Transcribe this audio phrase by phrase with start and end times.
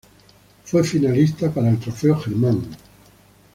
[0.65, 2.65] Fue finalista para el Trofeo Hermann.